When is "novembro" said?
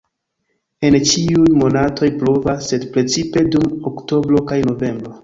4.73-5.15